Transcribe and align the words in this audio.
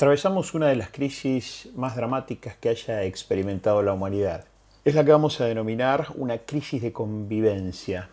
Atravesamos 0.00 0.54
una 0.54 0.68
de 0.68 0.76
las 0.76 0.88
crisis 0.88 1.68
más 1.76 1.94
dramáticas 1.94 2.56
que 2.56 2.70
haya 2.70 3.02
experimentado 3.02 3.82
la 3.82 3.92
humanidad. 3.92 4.46
Es 4.82 4.94
la 4.94 5.04
que 5.04 5.12
vamos 5.12 5.38
a 5.42 5.44
denominar 5.44 6.06
una 6.14 6.38
crisis 6.38 6.80
de 6.80 6.90
convivencia. 6.90 8.08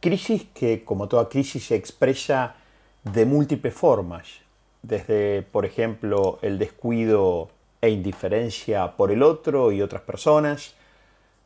Crisis 0.00 0.46
que, 0.54 0.82
como 0.82 1.06
toda 1.06 1.28
crisis, 1.28 1.66
se 1.66 1.76
expresa 1.76 2.54
de 3.02 3.26
múltiples 3.26 3.74
formas, 3.74 4.40
desde, 4.80 5.42
por 5.42 5.66
ejemplo, 5.66 6.38
el 6.40 6.58
descuido 6.58 7.50
e 7.82 7.90
indiferencia 7.90 8.96
por 8.96 9.10
el 9.10 9.22
otro 9.22 9.70
y 9.70 9.82
otras 9.82 10.00
personas, 10.00 10.76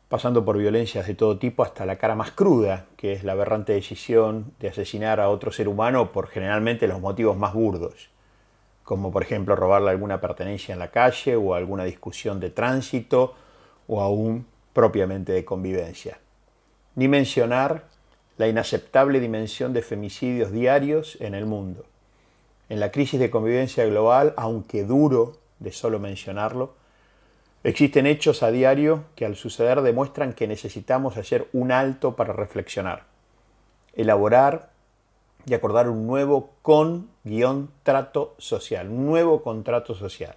pasando 0.07 0.45
por 0.45 0.57
violencias 0.57 1.05
de 1.07 1.15
todo 1.15 1.37
tipo 1.37 1.63
hasta 1.63 1.85
la 1.85 1.97
cara 1.97 2.15
más 2.15 2.31
cruda, 2.31 2.85
que 2.95 3.11
es 3.11 3.25
la 3.25 3.33
aberrante 3.33 3.73
decisión 3.73 4.53
de 4.61 4.69
asesinar 4.69 5.19
a 5.19 5.27
otro 5.27 5.51
ser 5.51 5.67
humano 5.67 6.13
por 6.13 6.29
generalmente 6.29 6.87
los 6.87 7.01
motivos 7.01 7.35
más 7.35 7.53
burdos 7.53 8.11
como 8.89 9.11
por 9.11 9.21
ejemplo 9.21 9.55
robarle 9.55 9.91
alguna 9.91 10.19
pertenencia 10.19 10.73
en 10.73 10.79
la 10.79 10.89
calle 10.89 11.35
o 11.35 11.53
alguna 11.53 11.83
discusión 11.83 12.39
de 12.39 12.49
tránsito 12.49 13.35
o 13.87 14.01
aún 14.01 14.47
propiamente 14.73 15.31
de 15.31 15.45
convivencia. 15.45 16.17
Ni 16.95 17.07
mencionar 17.07 17.83
la 18.37 18.47
inaceptable 18.47 19.19
dimensión 19.19 19.73
de 19.73 19.83
femicidios 19.83 20.51
diarios 20.51 21.17
en 21.21 21.35
el 21.35 21.45
mundo. 21.45 21.85
En 22.67 22.79
la 22.79 22.91
crisis 22.91 23.19
de 23.19 23.29
convivencia 23.29 23.85
global, 23.85 24.33
aunque 24.37 24.83
duro 24.83 25.37
de 25.59 25.71
solo 25.71 25.99
mencionarlo, 25.99 26.73
existen 27.63 28.07
hechos 28.07 28.41
a 28.41 28.49
diario 28.49 29.03
que 29.15 29.27
al 29.27 29.35
suceder 29.35 29.83
demuestran 29.83 30.33
que 30.33 30.47
necesitamos 30.47 31.15
hacer 31.15 31.47
un 31.53 31.71
alto 31.71 32.15
para 32.15 32.33
reflexionar, 32.33 33.03
elaborar 33.93 34.71
y 35.45 35.53
acordar 35.53 35.89
un 35.89 36.07
nuevo 36.07 36.55
con 36.63 37.08
guion 37.23 37.69
trato 37.83 38.35
social, 38.37 38.89
nuevo 38.95 39.41
contrato 39.41 39.93
social. 39.95 40.35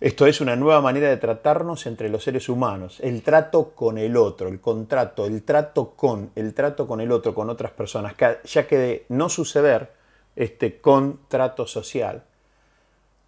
Esto 0.00 0.26
es 0.26 0.40
una 0.40 0.56
nueva 0.56 0.80
manera 0.80 1.08
de 1.08 1.16
tratarnos 1.16 1.86
entre 1.86 2.08
los 2.08 2.24
seres 2.24 2.48
humanos, 2.48 2.98
el 3.00 3.22
trato 3.22 3.70
con 3.70 3.96
el 3.96 4.16
otro, 4.16 4.48
el 4.48 4.60
contrato, 4.60 5.24
el 5.24 5.42
trato 5.44 5.92
con, 5.96 6.30
el 6.34 6.52
trato 6.52 6.86
con 6.86 7.00
el 7.00 7.10
otro, 7.10 7.34
con 7.34 7.48
otras 7.48 7.72
personas, 7.72 8.14
ya 8.44 8.66
que 8.66 8.76
de 8.76 9.06
no 9.08 9.28
suceder 9.28 9.92
este 10.36 10.80
contrato 10.80 11.66
social, 11.66 12.24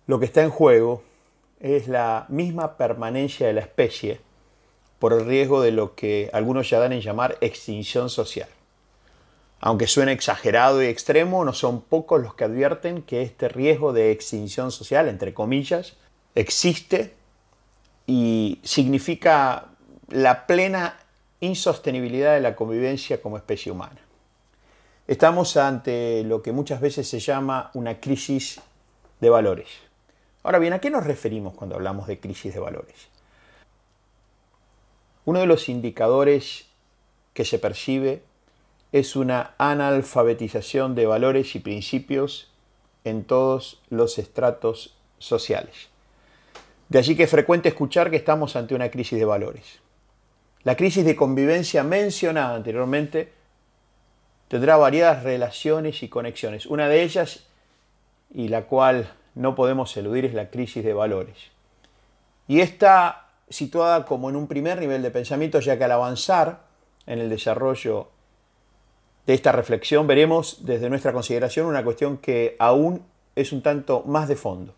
lo 0.06 0.18
que 0.18 0.26
está 0.26 0.42
en 0.42 0.50
juego 0.50 1.02
es 1.60 1.88
la 1.88 2.26
misma 2.28 2.76
permanencia 2.76 3.46
de 3.46 3.52
la 3.54 3.60
especie 3.60 4.20
por 4.98 5.12
el 5.12 5.24
riesgo 5.24 5.60
de 5.60 5.72
lo 5.72 5.94
que 5.94 6.30
algunos 6.32 6.68
ya 6.68 6.78
dan 6.78 6.92
en 6.92 7.00
llamar 7.00 7.38
extinción 7.40 8.10
social. 8.10 8.48
Aunque 9.60 9.86
suene 9.86 10.12
exagerado 10.12 10.82
y 10.82 10.86
extremo, 10.86 11.44
no 11.44 11.52
son 11.52 11.80
pocos 11.80 12.20
los 12.22 12.34
que 12.34 12.44
advierten 12.44 13.02
que 13.02 13.22
este 13.22 13.48
riesgo 13.48 13.92
de 13.92 14.10
extinción 14.10 14.70
social, 14.70 15.08
entre 15.08 15.32
comillas, 15.32 15.96
existe 16.34 17.14
y 18.06 18.60
significa 18.62 19.68
la 20.08 20.46
plena 20.46 20.98
insostenibilidad 21.40 22.34
de 22.34 22.40
la 22.40 22.54
convivencia 22.54 23.20
como 23.20 23.36
especie 23.36 23.72
humana. 23.72 24.00
Estamos 25.06 25.56
ante 25.56 26.22
lo 26.24 26.42
que 26.42 26.52
muchas 26.52 26.80
veces 26.80 27.08
se 27.08 27.20
llama 27.20 27.70
una 27.74 28.00
crisis 28.00 28.60
de 29.20 29.30
valores. 29.30 29.68
Ahora 30.42 30.58
bien, 30.58 30.72
¿a 30.72 30.80
qué 30.80 30.90
nos 30.90 31.04
referimos 31.04 31.54
cuando 31.54 31.76
hablamos 31.76 32.06
de 32.06 32.20
crisis 32.20 32.54
de 32.54 32.60
valores? 32.60 33.08
Uno 35.24 35.40
de 35.40 35.46
los 35.46 35.68
indicadores 35.68 36.66
que 37.34 37.44
se 37.44 37.58
percibe 37.58 38.22
es 38.98 39.14
una 39.14 39.54
analfabetización 39.58 40.94
de 40.94 41.04
valores 41.04 41.54
y 41.54 41.60
principios 41.60 42.50
en 43.04 43.24
todos 43.24 43.82
los 43.90 44.18
estratos 44.18 44.96
sociales. 45.18 45.88
De 46.88 46.98
allí 46.98 47.14
que 47.14 47.24
es 47.24 47.30
frecuente 47.30 47.68
escuchar 47.68 48.10
que 48.10 48.16
estamos 48.16 48.56
ante 48.56 48.74
una 48.74 48.90
crisis 48.90 49.18
de 49.18 49.26
valores. 49.26 49.80
La 50.62 50.76
crisis 50.76 51.04
de 51.04 51.14
convivencia 51.14 51.82
mencionada 51.82 52.54
anteriormente 52.54 53.32
tendrá 54.48 54.78
variadas 54.78 55.24
relaciones 55.24 56.02
y 56.02 56.08
conexiones. 56.08 56.64
Una 56.64 56.88
de 56.88 57.02
ellas, 57.02 57.44
y 58.32 58.48
la 58.48 58.62
cual 58.62 59.12
no 59.34 59.54
podemos 59.54 59.94
eludir, 59.96 60.24
es 60.24 60.32
la 60.32 60.48
crisis 60.48 60.82
de 60.82 60.94
valores. 60.94 61.36
Y 62.48 62.60
está 62.60 63.26
situada 63.50 64.06
como 64.06 64.30
en 64.30 64.36
un 64.36 64.46
primer 64.46 64.80
nivel 64.80 65.02
de 65.02 65.10
pensamiento, 65.10 65.60
ya 65.60 65.76
que 65.76 65.84
al 65.84 65.92
avanzar 65.92 66.60
en 67.06 67.18
el 67.18 67.28
desarrollo 67.28 68.08
de 69.26 69.34
esta 69.34 69.52
reflexión 69.52 70.06
veremos 70.06 70.64
desde 70.64 70.88
nuestra 70.88 71.12
consideración 71.12 71.66
una 71.66 71.84
cuestión 71.84 72.18
que 72.18 72.56
aún 72.58 73.02
es 73.34 73.52
un 73.52 73.62
tanto 73.62 74.02
más 74.06 74.28
de 74.28 74.36
fondo. 74.36 74.74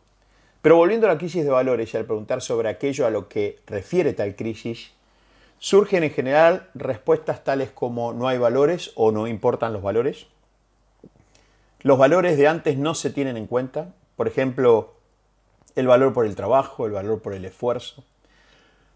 Pero 0.63 0.77
volviendo 0.77 1.07
a 1.07 1.13
la 1.13 1.19
crisis 1.19 1.45
de 1.45 1.51
valores 1.51 1.93
y 1.93 1.97
al 1.97 2.05
preguntar 2.05 2.43
sobre 2.43 2.69
aquello 2.69 3.07
a 3.07 3.11
lo 3.11 3.29
que 3.29 3.61
refiere 3.67 4.13
tal 4.15 4.35
crisis, 4.35 4.91
surgen 5.59 6.03
en 6.03 6.11
general 6.11 6.69
respuestas 6.75 7.45
tales 7.45 7.71
como 7.71 8.13
no 8.13 8.27
hay 8.27 8.39
valores 8.39 8.93
o 8.95 9.13
no 9.13 9.27
importan 9.27 9.73
los 9.73 9.83
valores. 9.83 10.27
Los 11.81 11.99
valores 11.99 12.37
de 12.37 12.49
antes 12.49 12.77
no 12.77 12.95
se 12.95 13.11
tienen 13.11 13.37
en 13.37 13.47
cuenta, 13.47 13.95
por 14.17 14.27
ejemplo, 14.27 14.95
el 15.77 15.87
valor 15.87 16.13
por 16.13 16.27
el 16.27 16.35
trabajo, 16.35 16.87
el 16.87 16.93
valor 16.93 17.23
por 17.23 17.35
el 17.35 17.45
esfuerzo. 17.45 18.03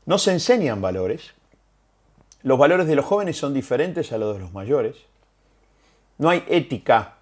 No 0.05 0.19
se 0.19 0.33
enseñan 0.33 0.81
valores. 0.81 1.33
Los 2.43 2.59
valores 2.59 2.89
de 2.89 2.97
los 2.97 3.05
jóvenes 3.05 3.37
son 3.37 3.55
diferentes 3.55 4.11
a 4.11 4.19
los 4.19 4.35
de 4.35 4.41
los 4.41 4.53
mayores. 4.53 4.97
No 6.23 6.31
hay 6.31 6.45
ética. 6.49 7.15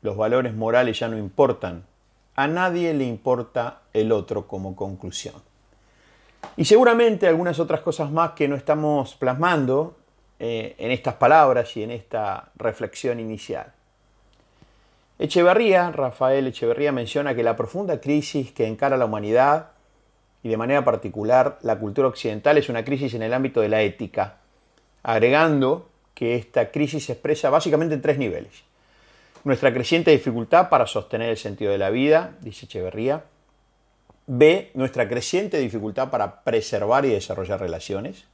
Los 0.00 0.16
valores 0.16 0.52
morales 0.52 0.98
ya 0.98 1.06
no 1.06 1.16
importan. 1.16 1.84
A 2.34 2.48
nadie 2.48 2.92
le 2.92 3.04
importa 3.04 3.82
el 3.92 4.10
otro 4.10 4.48
como 4.48 4.74
conclusión. 4.74 5.36
Y 6.56 6.64
seguramente 6.64 7.28
algunas 7.28 7.60
otras 7.60 7.82
cosas 7.82 8.10
más 8.10 8.32
que 8.32 8.48
no 8.48 8.56
estamos 8.56 9.14
plasmando 9.14 9.94
eh, 10.40 10.74
en 10.76 10.90
estas 10.90 11.14
palabras 11.14 11.76
y 11.76 11.84
en 11.84 11.92
esta 11.92 12.48
reflexión 12.56 13.20
inicial. 13.20 13.72
Echeverría, 15.20 15.92
Rafael 15.92 16.48
Echeverría 16.48 16.90
menciona 16.90 17.36
que 17.36 17.44
la 17.44 17.54
profunda 17.54 18.00
crisis 18.00 18.50
que 18.50 18.66
encara 18.66 18.96
la 18.96 19.04
humanidad 19.04 19.68
y 20.42 20.48
de 20.48 20.56
manera 20.56 20.84
particular 20.84 21.60
la 21.62 21.78
cultura 21.78 22.08
occidental 22.08 22.58
es 22.58 22.68
una 22.68 22.84
crisis 22.84 23.14
en 23.14 23.22
el 23.22 23.34
ámbito 23.34 23.60
de 23.60 23.68
la 23.68 23.82
ética, 23.82 24.38
agregando 25.04 25.91
que 26.14 26.36
esta 26.36 26.70
crisis 26.70 27.06
se 27.06 27.12
expresa 27.12 27.50
básicamente 27.50 27.94
en 27.94 28.02
tres 28.02 28.18
niveles. 28.18 28.62
Nuestra 29.44 29.72
creciente 29.72 30.10
dificultad 30.10 30.68
para 30.68 30.86
sostener 30.86 31.30
el 31.30 31.36
sentido 31.36 31.72
de 31.72 31.78
la 31.78 31.90
vida, 31.90 32.36
dice 32.40 32.66
Echeverría. 32.66 33.24
B, 34.26 34.70
nuestra 34.74 35.08
creciente 35.08 35.58
dificultad 35.58 36.10
para 36.10 36.42
preservar 36.42 37.04
y 37.04 37.10
desarrollar 37.10 37.58
relaciones. 37.58 38.24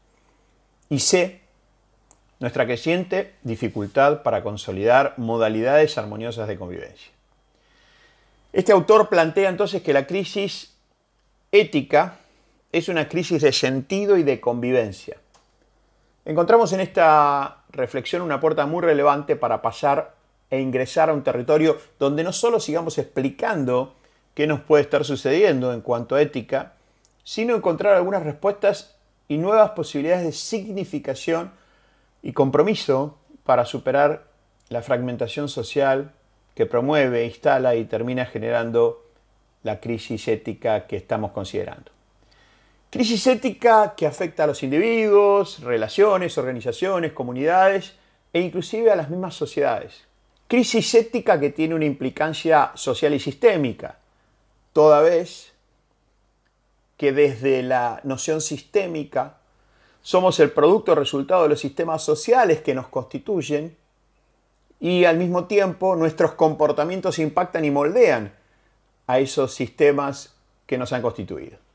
Y 0.91 0.99
C, 0.99 1.41
nuestra 2.41 2.67
creciente 2.67 3.35
dificultad 3.43 4.23
para 4.23 4.43
consolidar 4.43 5.15
modalidades 5.17 5.97
armoniosas 5.97 6.47
de 6.47 6.59
convivencia. 6.59 7.11
Este 8.53 8.73
autor 8.73 9.09
plantea 9.09 9.49
entonces 9.49 9.83
que 9.83 9.93
la 9.93 10.07
crisis 10.07 10.75
ética 11.53 12.19
es 12.71 12.89
una 12.89 13.09
crisis 13.09 13.43
de 13.43 13.53
sentido 13.53 14.19
y 14.19 14.23
de 14.23 14.41
convivencia. 14.41 15.17
Encontramos 16.29 16.75
en 16.75 16.81
esta 16.81 17.63
reflexión 17.71 18.21
una 18.21 18.39
puerta 18.39 18.67
muy 18.67 18.83
relevante 18.83 19.35
para 19.35 19.63
pasar 19.63 20.15
e 20.51 20.61
ingresar 20.61 21.09
a 21.09 21.15
un 21.15 21.23
territorio 21.23 21.79
donde 21.99 22.23
no 22.23 22.35
solo 22.35 22.61
sigamos 22.61 22.99
explicando 22.99 23.95
qué 24.35 24.47
nos 24.47 24.61
puede 24.61 24.83
estar 24.83 25.07
sucediendo 25.07 25.73
en 25.73 25.81
cuanto 25.81 26.17
a 26.17 26.21
ética, 26.21 26.75
sino 27.25 27.57
encontrar 27.57 27.95
algunas 27.95 28.25
respuestas 28.25 28.95
y 29.27 29.39
nuevas 29.39 29.71
posibilidades 29.71 30.27
de 30.27 30.33
significación 30.33 31.51
y 32.23 32.35
compromiso 32.35 33.17
para 33.45 33.65
superar 33.65 34.25
la 34.69 34.83
fragmentación 34.83 35.49
social 35.49 36.13
que 36.55 36.67
promueve, 36.67 37.25
instala 37.25 37.75
y 37.75 37.87
termina 37.87 38.27
generando 38.27 39.03
la 39.63 39.81
crisis 39.81 40.29
ética 40.29 40.87
que 40.87 40.97
estamos 40.97 41.33
considerando. 41.33 41.98
Crisis 42.91 43.27
ética 43.27 43.95
que 43.95 44.07
afecta 44.07 44.45
a 44.45 44.47
los 44.47 44.63
individuos, 44.63 45.61
relaciones, 45.61 46.39
organizaciones, 46.39 47.13
comunidades 47.13 47.93
e 48.33 48.41
inclusive 48.41 48.91
a 48.91 48.97
las 48.97 49.11
mismas 49.11 49.35
sociedades. 49.35 50.05
Crisis 50.47 50.95
ética 50.95 51.39
que 51.39 51.51
tiene 51.51 51.75
una 51.75 51.85
implicancia 51.85 52.73
social 52.75 53.13
y 53.13 53.21
sistémica, 53.21 53.99
toda 54.73 55.03
vez 55.03 55.53
que 56.97 57.13
desde 57.13 57.63
la 57.63 58.01
noción 58.05 58.41
sistémica 58.41 59.37
somos 60.01 60.41
el 60.41 60.51
producto 60.51 60.95
resultado 60.95 61.43
de 61.43 61.51
los 61.51 61.61
sistemas 61.61 62.03
sociales 62.03 62.63
que 62.63 62.75
nos 62.75 62.89
constituyen 62.89 63.77
y 64.81 65.05
al 65.05 65.19
mismo 65.19 65.45
tiempo 65.45 65.95
nuestros 65.95 66.33
comportamientos 66.33 67.19
impactan 67.19 67.67
y 67.67 67.71
moldean 67.71 68.33
a 69.07 69.19
esos 69.19 69.53
sistemas 69.53 70.35
que 70.67 70.79
nos 70.79 70.95
han 70.95 71.03
constituido. 71.03 71.68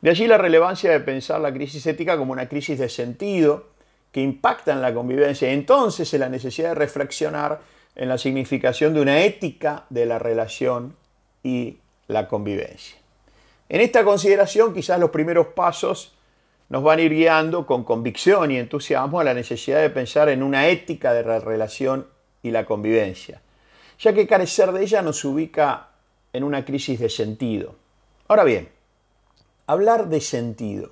De 0.00 0.10
allí 0.10 0.26
la 0.26 0.38
relevancia 0.38 0.90
de 0.90 1.00
pensar 1.00 1.40
la 1.40 1.52
crisis 1.52 1.86
ética 1.86 2.16
como 2.16 2.32
una 2.32 2.48
crisis 2.48 2.78
de 2.78 2.88
sentido 2.88 3.68
que 4.12 4.20
impacta 4.20 4.72
en 4.72 4.82
la 4.82 4.94
convivencia. 4.94 5.50
Entonces, 5.52 6.12
en 6.14 6.20
la 6.20 6.28
necesidad 6.28 6.70
de 6.70 6.74
reflexionar 6.74 7.60
en 7.94 8.08
la 8.08 8.18
significación 8.18 8.94
de 8.94 9.02
una 9.02 9.22
ética 9.22 9.84
de 9.90 10.06
la 10.06 10.18
relación 10.18 10.96
y 11.42 11.78
la 12.06 12.28
convivencia. 12.28 12.96
En 13.68 13.80
esta 13.80 14.04
consideración 14.04 14.74
quizás 14.74 14.98
los 14.98 15.10
primeros 15.10 15.48
pasos 15.48 16.12
nos 16.68 16.82
van 16.82 16.98
a 16.98 17.02
ir 17.02 17.12
guiando 17.12 17.66
con 17.66 17.84
convicción 17.84 18.50
y 18.50 18.58
entusiasmo 18.58 19.20
a 19.20 19.24
la 19.24 19.34
necesidad 19.34 19.80
de 19.80 19.90
pensar 19.90 20.28
en 20.28 20.42
una 20.42 20.68
ética 20.68 21.12
de 21.12 21.24
la 21.24 21.40
relación 21.40 22.06
y 22.42 22.50
la 22.50 22.64
convivencia, 22.64 23.42
ya 23.98 24.12
que 24.12 24.26
carecer 24.26 24.72
de 24.72 24.82
ella 24.82 25.02
nos 25.02 25.24
ubica 25.24 25.88
en 26.32 26.44
una 26.44 26.64
crisis 26.64 26.98
de 27.00 27.10
sentido. 27.10 27.74
Ahora 28.28 28.44
bien, 28.44 28.68
hablar 29.70 30.08
de 30.08 30.20
sentido 30.20 30.90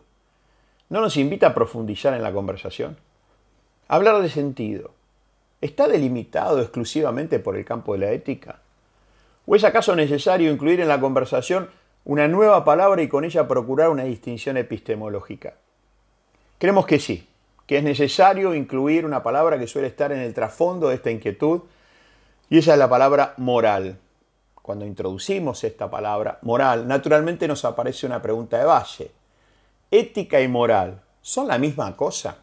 no 0.88 1.00
nos 1.00 1.16
invita 1.16 1.48
a 1.48 1.54
profundizar 1.54 2.14
en 2.14 2.22
la 2.22 2.32
conversación. 2.32 2.96
Hablar 3.88 4.22
de 4.22 4.28
sentido 4.28 4.92
está 5.60 5.88
delimitado 5.88 6.60
exclusivamente 6.60 7.40
por 7.40 7.56
el 7.56 7.64
campo 7.64 7.94
de 7.94 7.98
la 7.98 8.12
ética. 8.12 8.60
¿O 9.46 9.56
es 9.56 9.64
acaso 9.64 9.96
necesario 9.96 10.52
incluir 10.52 10.78
en 10.78 10.86
la 10.86 11.00
conversación 11.00 11.70
una 12.04 12.28
nueva 12.28 12.64
palabra 12.64 13.02
y 13.02 13.08
con 13.08 13.24
ella 13.24 13.48
procurar 13.48 13.88
una 13.88 14.04
distinción 14.04 14.56
epistemológica? 14.56 15.54
Creemos 16.58 16.86
que 16.86 17.00
sí, 17.00 17.26
que 17.66 17.78
es 17.78 17.82
necesario 17.82 18.54
incluir 18.54 19.04
una 19.04 19.24
palabra 19.24 19.58
que 19.58 19.66
suele 19.66 19.88
estar 19.88 20.12
en 20.12 20.20
el 20.20 20.34
trasfondo 20.34 20.88
de 20.88 20.94
esta 20.94 21.10
inquietud, 21.10 21.62
y 22.48 22.58
esa 22.58 22.74
es 22.74 22.78
la 22.78 22.88
palabra 22.88 23.34
moral. 23.38 23.98
Cuando 24.68 24.84
introducimos 24.84 25.64
esta 25.64 25.90
palabra 25.90 26.40
moral, 26.42 26.86
naturalmente 26.86 27.48
nos 27.48 27.64
aparece 27.64 28.04
una 28.04 28.20
pregunta 28.20 28.58
de 28.58 28.66
base. 28.66 29.10
¿Ética 29.90 30.42
y 30.42 30.46
moral 30.46 31.00
son 31.22 31.48
la 31.48 31.56
misma 31.56 31.96
cosa? 31.96 32.36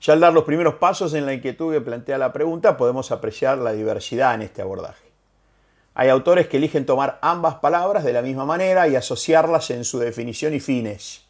Ya 0.00 0.12
al 0.12 0.18
dar 0.18 0.32
los 0.32 0.42
primeros 0.42 0.74
pasos 0.74 1.14
en 1.14 1.24
la 1.24 1.34
inquietud 1.34 1.72
que 1.72 1.80
plantea 1.80 2.18
la 2.18 2.32
pregunta, 2.32 2.76
podemos 2.76 3.12
apreciar 3.12 3.58
la 3.58 3.70
diversidad 3.70 4.34
en 4.34 4.42
este 4.42 4.60
abordaje. 4.60 5.08
Hay 5.94 6.08
autores 6.08 6.48
que 6.48 6.56
eligen 6.56 6.84
tomar 6.84 7.20
ambas 7.22 7.54
palabras 7.60 8.02
de 8.02 8.14
la 8.14 8.22
misma 8.22 8.44
manera 8.44 8.88
y 8.88 8.96
asociarlas 8.96 9.70
en 9.70 9.84
su 9.84 10.00
definición 10.00 10.52
y 10.52 10.58
fines. 10.58 11.22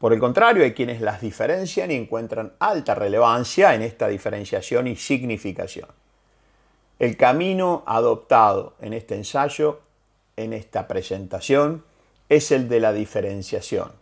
Por 0.00 0.12
el 0.12 0.18
contrario, 0.18 0.64
hay 0.64 0.74
quienes 0.74 1.00
las 1.00 1.20
diferencian 1.20 1.92
y 1.92 1.94
encuentran 1.94 2.54
alta 2.58 2.96
relevancia 2.96 3.76
en 3.76 3.82
esta 3.82 4.08
diferenciación 4.08 4.88
y 4.88 4.96
significación. 4.96 5.86
El 6.98 7.16
camino 7.16 7.82
adoptado 7.86 8.74
en 8.80 8.92
este 8.92 9.14
ensayo, 9.14 9.80
en 10.36 10.52
esta 10.52 10.88
presentación, 10.88 11.84
es 12.28 12.50
el 12.52 12.68
de 12.68 12.80
la 12.80 12.92
diferenciación 12.92 13.92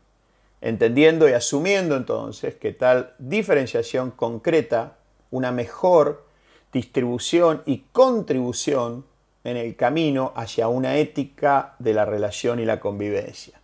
entendiendo 0.64 1.28
y 1.28 1.32
asumiendo 1.34 1.94
entonces 1.94 2.54
que 2.54 2.72
tal 2.72 3.12
diferenciación 3.18 4.10
concreta 4.10 4.96
una 5.30 5.52
mejor 5.52 6.24
distribución 6.72 7.62
y 7.66 7.80
contribución 7.92 9.04
en 9.44 9.58
el 9.58 9.76
camino 9.76 10.32
hacia 10.34 10.68
una 10.68 10.96
ética 10.96 11.74
de 11.78 11.92
la 11.92 12.06
relación 12.06 12.60
y 12.60 12.64
la 12.64 12.80
convivencia. 12.80 13.60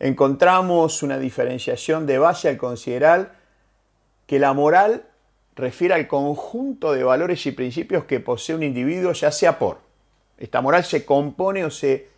Encontramos 0.00 1.02
una 1.02 1.18
diferenciación 1.18 2.06
de 2.06 2.18
base 2.18 2.48
al 2.48 2.56
considerar 2.56 3.34
que 4.26 4.38
la 4.38 4.54
moral 4.54 5.04
refiere 5.58 5.92
al 5.92 6.06
conjunto 6.06 6.92
de 6.92 7.02
valores 7.02 7.44
y 7.46 7.50
principios 7.50 8.04
que 8.04 8.20
posee 8.20 8.54
un 8.54 8.62
individuo, 8.62 9.12
ya 9.12 9.32
sea 9.32 9.58
por. 9.58 9.80
Esta 10.38 10.60
moral 10.60 10.84
se 10.84 11.04
compone 11.04 11.64
o 11.64 11.70
se 11.70 12.08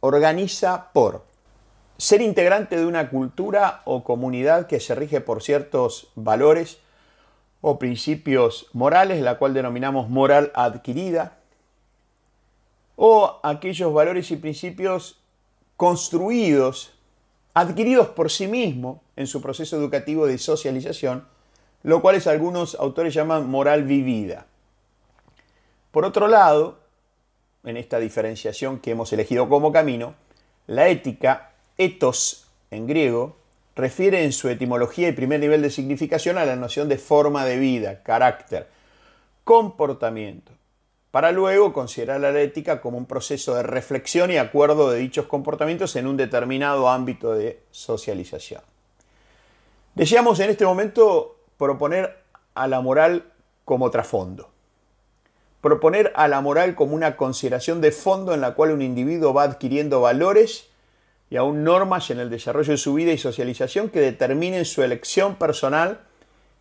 organiza 0.00 0.90
por 0.92 1.26
ser 1.98 2.22
integrante 2.22 2.76
de 2.76 2.86
una 2.86 3.10
cultura 3.10 3.82
o 3.84 4.04
comunidad 4.04 4.66
que 4.66 4.80
se 4.80 4.94
rige 4.94 5.20
por 5.20 5.42
ciertos 5.42 6.08
valores 6.14 6.78
o 7.60 7.78
principios 7.78 8.68
morales, 8.72 9.20
la 9.20 9.36
cual 9.36 9.52
denominamos 9.52 10.08
moral 10.08 10.50
adquirida, 10.54 11.36
o 12.96 13.38
aquellos 13.42 13.92
valores 13.92 14.30
y 14.30 14.36
principios 14.36 15.20
construidos, 15.76 16.94
adquiridos 17.52 18.08
por 18.08 18.30
sí 18.30 18.46
mismo 18.46 19.02
en 19.14 19.26
su 19.26 19.42
proceso 19.42 19.76
educativo 19.76 20.26
de 20.26 20.38
socialización, 20.38 21.26
lo 21.82 22.02
cual 22.02 22.20
algunos 22.26 22.74
autores 22.74 23.14
llaman 23.14 23.48
moral 23.48 23.84
vivida. 23.84 24.46
Por 25.90 26.04
otro 26.04 26.28
lado, 26.28 26.78
en 27.64 27.76
esta 27.76 27.98
diferenciación 27.98 28.78
que 28.80 28.92
hemos 28.92 29.12
elegido 29.12 29.48
como 29.48 29.72
camino, 29.72 30.14
la 30.66 30.88
ética 30.88 31.52
Etos, 31.76 32.46
en 32.70 32.86
griego, 32.86 33.36
refiere 33.76 34.24
en 34.24 34.32
su 34.32 34.48
etimología 34.48 35.08
y 35.08 35.12
primer 35.12 35.38
nivel 35.38 35.62
de 35.62 35.70
significación 35.70 36.36
a 36.36 36.44
la 36.44 36.56
noción 36.56 36.88
de 36.88 36.98
forma 36.98 37.44
de 37.44 37.58
vida, 37.58 38.02
carácter, 38.02 38.68
comportamiento, 39.44 40.52
para 41.12 41.30
luego 41.30 41.72
considerar 41.72 42.20
la 42.20 42.38
ética 42.40 42.80
como 42.80 42.98
un 42.98 43.06
proceso 43.06 43.54
de 43.54 43.62
reflexión 43.62 44.30
y 44.30 44.36
acuerdo 44.36 44.90
de 44.90 44.98
dichos 44.98 45.26
comportamientos 45.26 45.94
en 45.96 46.06
un 46.06 46.16
determinado 46.16 46.88
ámbito 46.88 47.32
de 47.32 47.60
socialización. 47.70 48.62
Deseamos 49.94 50.38
en 50.40 50.50
este 50.50 50.66
momento 50.66 51.37
proponer 51.58 52.16
a 52.54 52.66
la 52.68 52.80
moral 52.80 53.32
como 53.64 53.90
trasfondo. 53.90 54.50
Proponer 55.60 56.12
a 56.14 56.28
la 56.28 56.40
moral 56.40 56.74
como 56.74 56.94
una 56.94 57.16
consideración 57.16 57.80
de 57.80 57.90
fondo 57.90 58.32
en 58.32 58.40
la 58.40 58.54
cual 58.54 58.70
un 58.70 58.80
individuo 58.80 59.34
va 59.34 59.42
adquiriendo 59.42 60.00
valores 60.00 60.68
y 61.30 61.36
aún 61.36 61.64
normas 61.64 62.10
en 62.10 62.20
el 62.20 62.30
desarrollo 62.30 62.72
de 62.72 62.78
su 62.78 62.94
vida 62.94 63.12
y 63.12 63.18
socialización 63.18 63.90
que 63.90 64.00
determinen 64.00 64.64
su 64.64 64.82
elección 64.82 65.34
personal 65.34 66.00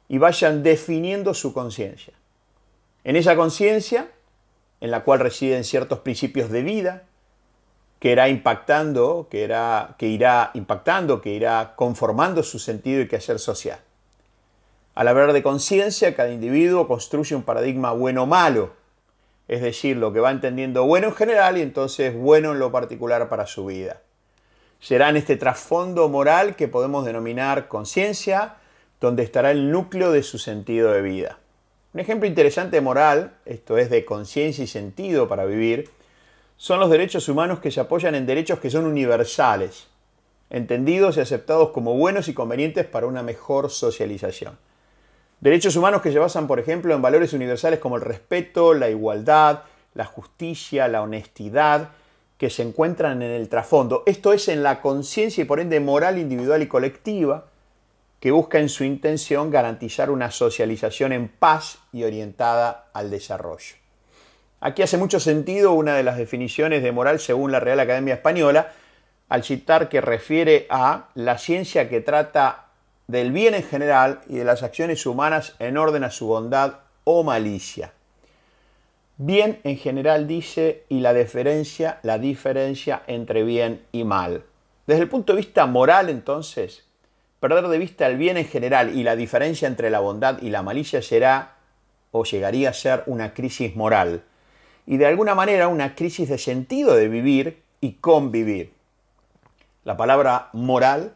y 0.10 0.18
vayan 0.18 0.64
definiendo 0.64 1.34
su 1.34 1.54
conciencia. 1.54 2.14
En 3.04 3.16
esa 3.16 3.36
conciencia, 3.36 4.10
en 4.82 4.92
la 4.92 5.04
cual 5.04 5.20
residen 5.20 5.64
ciertos 5.64 6.00
principios 6.00 6.50
de 6.50 6.64
vida, 6.64 7.04
que 8.00 8.12
irá 8.12 8.30
impactando, 8.30 9.28
que, 9.30 9.48
que 9.98 10.08
irá 10.08 10.52
impactando, 10.54 11.22
que 11.22 11.30
irá 11.30 11.76
conformando 11.76 12.44
su 12.44 12.60
sentido 12.60 13.02
y 13.02 13.08
quehacer 13.08 13.40
social. 13.40 13.80
Al 14.98 15.08
hablar 15.08 15.32
de 15.32 15.44
conciencia, 15.44 16.16
cada 16.16 16.32
individuo 16.32 16.88
construye 16.88 17.36
un 17.36 17.44
paradigma 17.44 17.92
bueno-malo, 17.92 18.72
es 19.48 19.62
decir, 19.62 19.96
lo 19.98 20.12
que 20.12 20.20
va 20.20 20.32
entendiendo 20.32 20.86
bueno 20.86 21.10
en 21.10 21.16
general 21.16 21.58
y 21.58 21.62
entonces 21.62 22.16
bueno 22.16 22.52
en 22.52 22.60
lo 22.60 22.72
particular 22.72 23.30
para 23.30 23.46
su 23.46 23.68
vida 23.68 24.02
será 24.80 25.10
en 25.10 25.18
este 25.18 25.38
trasfondo 25.38 26.08
moral 26.10 26.56
que 26.56 26.68
podemos 26.68 27.06
denominar 27.06 27.68
conciencia, 27.68 28.56
donde 29.00 29.24
estará 29.24 29.52
el 29.52 29.72
núcleo 29.72 30.12
de 30.12 30.24
su 30.24 30.38
sentido 30.38 30.92
de 30.92 31.02
vida. 31.02 31.40
Un 31.94 32.00
ejemplo 32.00 32.28
interesante 32.28 32.78
de 32.78 32.82
moral, 32.82 33.34
esto 33.46 33.78
es 33.78 33.90
de 33.90 34.06
conciencia 34.06 34.64
y 34.64 34.68
sentido 34.68 35.28
para 35.28 35.46
vivir, 35.46 35.90
son 36.58 36.80
los 36.80 36.90
derechos 36.90 37.30
humanos 37.30 37.60
que 37.60 37.72
se 37.72 37.80
apoyan 37.80 38.16
en 38.16 38.26
derechos 38.26 38.60
que 38.60 38.70
son 38.70 38.86
universales, 38.86 39.88
entendidos 40.50 41.18
y 41.18 41.22
aceptados 41.22 41.70
como 41.70 41.96
buenos 41.96 42.28
y 42.28 42.34
convenientes 42.34 42.86
para 42.86 43.08
una 43.08 43.24
mejor 43.24 43.70
socialización. 43.70 44.58
Derechos 45.40 45.76
humanos 45.76 46.02
que 46.02 46.12
se 46.12 46.20
basan, 46.20 46.48
por 46.48 46.60
ejemplo, 46.60 46.96
en 46.96 47.02
valores 47.02 47.34
universales 47.34 47.80
como 47.80 47.96
el 47.96 48.02
respeto, 48.02 48.74
la 48.74 48.90
igualdad, 48.90 49.64
la 49.94 50.06
justicia, 50.06 50.88
la 50.88 51.02
honestidad, 51.02 51.90
que 52.38 52.50
se 52.50 52.64
encuentran 52.64 53.22
en 53.22 53.32
el 53.32 53.50
trasfondo. 53.50 54.04
Esto 54.06 54.34
es 54.34 54.48
en 54.48 54.64
la 54.64 54.82
conciencia 54.82 55.42
y 55.44 55.46
por 55.46 55.60
ende 55.60 55.80
moral 55.80 56.18
individual 56.18 56.62
y 56.62 56.68
colectiva 56.68 57.46
que 58.20 58.32
busca 58.32 58.60
en 58.60 58.70
su 58.70 58.84
intención 58.84 59.52
garantizar 59.52 60.10
una 60.10 60.32
socialización 60.32 61.14
en 61.14 61.28
paz 61.28 61.80
y 61.92 62.04
orientada 62.04 62.90
al 62.94 63.12
desarrollo. 63.12 63.76
Aquí 64.60 64.82
hace 64.82 64.98
mucho 64.98 65.20
sentido 65.20 65.74
una 65.74 65.96
de 65.96 66.04
las 66.04 66.18
definiciones 66.18 66.82
de 66.82 66.92
moral 66.92 67.20
según 67.20 67.52
la 67.52 67.60
Real 67.60 67.80
Academia 67.80 68.16
Española, 68.16 68.72
al 69.30 69.44
citar 69.44 69.88
que 69.88 70.02
refiere 70.02 70.66
a 70.70 71.10
la 71.14 71.38
ciencia 71.38 71.90
que 71.90 72.02
trata 72.02 72.67
del 73.08 73.32
bien 73.32 73.56
en 73.56 73.64
general 73.64 74.22
y 74.28 74.36
de 74.36 74.44
las 74.44 74.64
acciones 74.64 75.06
humanas 75.06 75.56
en 75.60 75.78
orden 75.78 76.04
a 76.04 76.12
su 76.12 76.28
bondad 76.28 76.80
o 77.04 77.24
malicia. 77.24 77.94
Bien 79.18 79.60
en 79.64 79.78
general 79.78 80.28
dice 80.28 80.84
y 80.90 81.00
la 81.00 81.14
diferencia, 81.14 82.00
la 82.04 82.20
diferencia 82.20 83.02
entre 83.08 83.44
bien 83.44 83.82
y 83.92 84.04
mal. 84.04 84.44
Desde 84.86 85.02
el 85.04 85.10
punto 85.10 85.34
de 85.34 85.38
vista 85.38 85.66
moral, 85.66 86.10
entonces, 86.10 86.86
perder 87.40 87.68
de 87.68 87.78
vista 87.78 88.08
el 88.08 88.18
bien 88.18 88.38
en 88.38 88.46
general 88.46 88.96
y 88.96 89.04
la 89.04 89.16
diferencia 89.16 89.68
entre 89.68 89.90
la 89.90 90.00
bondad 90.00 90.42
y 90.42 90.50
la 90.50 90.62
malicia 90.62 91.02
será 91.02 91.56
o 92.12 92.24
llegaría 92.26 92.70
a 92.70 92.74
ser 92.74 93.04
una 93.06 93.34
crisis 93.34 93.76
moral 93.76 94.24
y 94.86 94.98
de 94.98 95.06
alguna 95.06 95.36
manera 95.36 95.68
una 95.68 95.96
crisis 95.96 96.30
de 96.30 96.38
sentido 96.38 96.96
de 96.96 97.10
vivir 97.10 97.62
y 97.82 97.94
convivir. 97.94 98.74
La 99.84 99.98
palabra 99.98 100.50
moral 100.54 101.14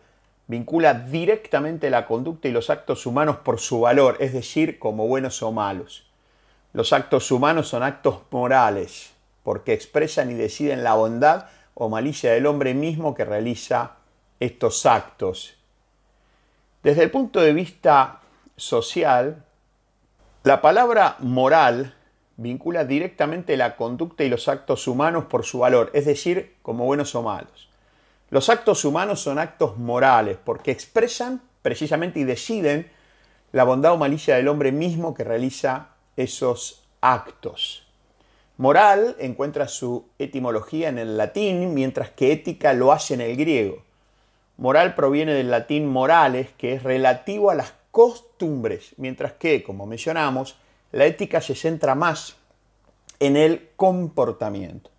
vincula 0.51 0.93
directamente 0.93 1.89
la 1.89 2.05
conducta 2.05 2.50
y 2.50 2.51
los 2.51 2.70
actos 2.70 3.05
humanos 3.05 3.38
por 3.38 3.62
su 3.62 3.79
valor, 3.79 4.17
es 4.20 4.34
decir, 4.34 4.79
como 4.79 5.08
buenos 5.08 5.41
o 5.43 5.53
malos. 5.53 6.12
Los 6.74 6.91
actos 6.91 7.31
humanos 7.31 7.70
son 7.70 7.84
actos 7.84 8.20
morales, 8.31 9.13
porque 9.43 9.72
expresan 9.72 10.29
y 10.29 10.34
deciden 10.34 10.84
la 10.84 10.96
bondad 10.96 11.46
o 11.74 11.88
malicia 11.88 12.34
del 12.34 12.48
hombre 12.48 12.74
mismo 12.74 13.15
que 13.15 13.24
realiza 13.24 13.93
estos 14.41 14.86
actos. 14.86 15.55
Desde 16.84 17.03
el 17.03 17.12
punto 17.12 17.39
de 17.39 17.53
vista 17.53 18.20
social, 18.58 19.46
la 20.43 20.62
palabra 20.62 21.15
moral 21.20 21.96
vincula 22.36 22.84
directamente 22.84 23.55
la 23.55 23.77
conducta 23.77 24.25
y 24.25 24.29
los 24.29 24.50
actos 24.50 24.86
humanos 24.89 25.25
por 25.29 25.46
su 25.46 25.60
valor, 25.60 25.91
es 25.93 26.05
decir, 26.05 26.58
como 26.62 26.84
buenos 26.84 27.15
o 27.15 27.22
malos. 27.22 27.71
Los 28.31 28.47
actos 28.47 28.85
humanos 28.85 29.21
son 29.21 29.39
actos 29.39 29.77
morales 29.77 30.38
porque 30.41 30.71
expresan 30.71 31.41
precisamente 31.61 32.21
y 32.21 32.23
deciden 32.23 32.89
la 33.51 33.65
bondad 33.65 33.91
o 33.91 33.97
malicia 33.97 34.38
del 34.38 34.47
hombre 34.47 34.71
mismo 34.71 35.13
que 35.13 35.25
realiza 35.25 35.89
esos 36.15 36.81
actos. 37.01 37.85
Moral 38.55 39.17
encuentra 39.19 39.67
su 39.67 40.05
etimología 40.17 40.88
en 40.88 40.97
el 40.97 41.17
latín, 41.17 41.73
mientras 41.73 42.09
que 42.11 42.31
ética 42.31 42.71
lo 42.71 42.93
hace 42.93 43.15
en 43.15 43.21
el 43.21 43.35
griego. 43.35 43.83
Moral 44.55 44.95
proviene 44.95 45.33
del 45.33 45.51
latín 45.51 45.89
morales, 45.89 46.51
que 46.57 46.73
es 46.73 46.83
relativo 46.83 47.51
a 47.51 47.55
las 47.55 47.73
costumbres, 47.91 48.93
mientras 48.95 49.33
que, 49.33 49.61
como 49.61 49.85
mencionamos, 49.85 50.55
la 50.93 51.03
ética 51.03 51.41
se 51.41 51.55
centra 51.55 51.95
más 51.95 52.38
en 53.19 53.35
el 53.35 53.71
comportamiento. 53.75 54.89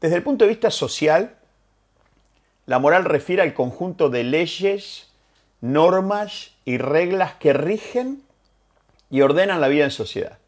Desde 0.00 0.16
el 0.16 0.22
punto 0.22 0.46
de 0.46 0.50
vista 0.50 0.70
social, 0.70 1.36
la 2.66 2.78
moral 2.78 3.04
refiere 3.04 3.42
al 3.42 3.54
conjunto 3.54 4.10
de 4.10 4.24
leyes, 4.24 5.08
normas 5.60 6.50
y 6.64 6.78
reglas 6.78 7.34
que 7.34 7.52
rigen 7.52 8.22
y 9.08 9.20
ordenan 9.20 9.60
la 9.60 9.68
vida 9.68 9.84
en 9.84 9.90
sociedad. 9.90 10.38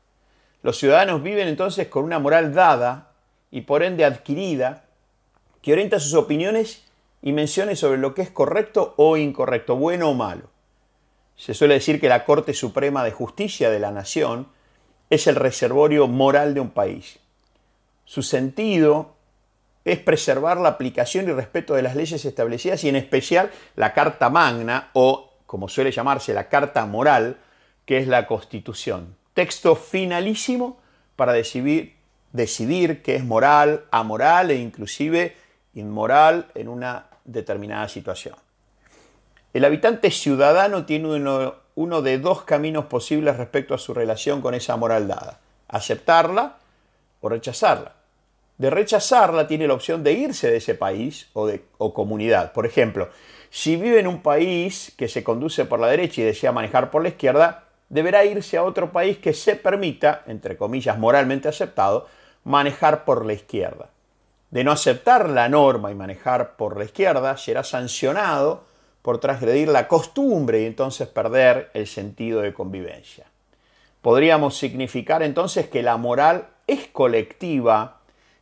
Los 0.62 0.78
ciudadanos 0.78 1.22
viven 1.22 1.46
entonces 1.46 1.87
con 1.87 2.04
una 2.04 2.18
moral 2.18 2.52
dada 2.52 3.12
y 3.50 3.62
por 3.62 3.82
ende 3.84 4.04
adquirida 4.04 4.84
que 5.62 5.72
orienta 5.72 6.00
sus 6.00 6.14
opiniones 6.14 6.84
y 7.22 7.32
menciones 7.32 7.78
sobre 7.78 7.98
lo 7.98 8.14
que 8.14 8.22
es 8.22 8.30
correcto 8.30 8.94
o 8.96 9.16
incorrecto, 9.16 9.76
bueno 9.76 10.10
o 10.10 10.14
malo. 10.14 10.50
Se 11.37 11.54
suele 11.54 11.75
decir 11.75 12.00
que 12.00 12.08
la 12.08 12.25
Corte 12.25 12.52
Suprema 12.52 13.04
de 13.04 13.12
Justicia 13.12 13.70
de 13.70 13.78
la 13.78 13.92
Nación 13.92 14.48
es 15.08 15.28
el 15.28 15.37
reservorio 15.37 16.08
moral 16.08 16.52
de 16.52 16.60
un 16.60 16.70
país. 16.70 17.20
Su 18.04 18.22
sentido 18.22 19.14
es 19.92 19.99
preservar 19.99 20.59
la 20.59 20.71
aplicación 20.71 21.28
y 21.28 21.33
respeto 21.33 21.75
de 21.75 21.83
las 21.83 21.97
leyes 21.97 22.25
establecidas 22.25 22.85
y 22.85 22.88
en 22.88 22.97
especial 22.97 23.50
la 23.76 23.95
Carta 23.95 24.30
Magna 24.30 24.90
o, 24.92 25.33
como 25.47 25.68
suele 25.68 25.90
llamarse, 25.90 26.35
la 26.35 26.49
Carta 26.49 26.85
Moral, 26.87 27.38
que 27.85 27.99
es 27.99 28.07
la 28.07 28.26
Constitución. 28.26 29.16
Texto 29.35 29.76
finalísimo 29.76 30.78
para 31.16 31.33
decidir, 31.33 31.95
qué 33.02 33.16
es 33.16 33.25
moral, 33.25 33.85
amoral 33.90 34.50
e 34.50 34.57
inclusive 34.57 35.37
inmoral 35.75 36.47
en 36.54 36.68
una 36.68 37.07
determinada 37.25 37.88
situación. 37.88 38.37
El 39.52 39.64
habitante 39.64 40.11
ciudadano 40.11 40.85
tiene 40.85 41.09
uno, 41.09 41.54
uno 41.75 42.02
de 42.02 42.18
dos 42.18 42.42
caminos 42.42 42.87
posibles 42.87 43.37
respecto 43.37 43.75
a 43.75 43.78
su 43.78 43.95
relación 43.95 44.42
con 44.42 44.54
esa 44.54 44.76
moral 44.76 45.09
dada, 45.09 45.38
aceptarla 45.68 46.59
o 47.21 47.28
rechazarla. 47.28 47.98
De 48.58 48.70
rechazarla 48.70 49.46
tiene 49.46 49.68
la 49.68 49.74
opción 49.74 50.02
de 50.02 50.12
irse 50.12 50.50
de 50.50 50.56
ese 50.56 50.74
país 50.74 51.28
o, 51.32 51.46
de, 51.46 51.64
o 51.78 51.94
comunidad. 51.94 52.52
Por 52.52 52.66
ejemplo, 52.66 53.08
si 53.50 53.76
vive 53.76 54.00
en 54.00 54.08
un 54.08 54.20
país 54.20 54.92
que 54.98 55.08
se 55.08 55.24
conduce 55.24 55.64
por 55.64 55.80
la 55.80 55.86
derecha 55.86 56.20
y 56.20 56.24
desea 56.24 56.52
manejar 56.52 56.90
por 56.90 57.02
la 57.02 57.08
izquierda, 57.08 57.64
deberá 57.88 58.24
irse 58.24 58.56
a 58.56 58.64
otro 58.64 58.92
país 58.92 59.18
que 59.18 59.32
se 59.32 59.56
permita, 59.56 60.22
entre 60.26 60.56
comillas 60.56 60.98
moralmente 60.98 61.48
aceptado, 61.48 62.08
manejar 62.44 63.04
por 63.04 63.24
la 63.24 63.32
izquierda. 63.32 63.90
De 64.50 64.64
no 64.64 64.72
aceptar 64.72 65.28
la 65.28 65.48
norma 65.48 65.90
y 65.90 65.94
manejar 65.94 66.56
por 66.56 66.76
la 66.76 66.84
izquierda, 66.84 67.36
será 67.36 67.62
sancionado 67.62 68.64
por 69.02 69.18
transgredir 69.18 69.68
la 69.68 69.88
costumbre 69.88 70.62
y 70.62 70.66
entonces 70.66 71.06
perder 71.08 71.70
el 71.74 71.86
sentido 71.86 72.40
de 72.40 72.52
convivencia. 72.52 73.26
Podríamos 74.02 74.56
significar 74.56 75.22
entonces 75.22 75.68
que 75.68 75.82
la 75.82 75.96
moral 75.96 76.48
es 76.66 76.88
colectiva 76.88 77.98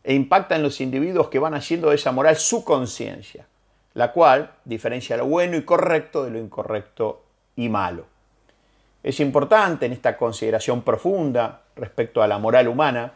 e 0.06 0.14
impacta 0.14 0.54
en 0.54 0.62
los 0.62 0.80
individuos 0.80 1.28
que 1.28 1.40
van 1.40 1.54
haciendo 1.54 1.90
de 1.90 1.96
esa 1.96 2.12
moral 2.12 2.36
su 2.36 2.64
conciencia, 2.64 3.44
la 3.92 4.12
cual 4.12 4.52
diferencia 4.64 5.16
lo 5.16 5.26
bueno 5.26 5.56
y 5.56 5.64
correcto 5.64 6.22
de 6.22 6.30
lo 6.30 6.38
incorrecto 6.38 7.24
y 7.56 7.68
malo. 7.68 8.06
Es 9.02 9.18
importante 9.18 9.84
en 9.84 9.92
esta 9.92 10.16
consideración 10.16 10.82
profunda 10.82 11.62
respecto 11.74 12.22
a 12.22 12.28
la 12.28 12.38
moral 12.38 12.68
humana 12.68 13.14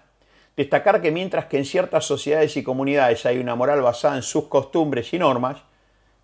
destacar 0.56 1.00
que 1.00 1.12
mientras 1.12 1.44
que 1.44 1.58
en 1.58 1.64
ciertas 1.64 2.06
sociedades 2.06 2.56
y 2.56 2.64
comunidades 2.64 3.24
hay 3.24 3.38
una 3.38 3.54
moral 3.54 3.82
basada 3.82 4.16
en 4.16 4.22
sus 4.22 4.48
costumbres 4.48 5.14
y 5.14 5.18
normas, 5.20 5.58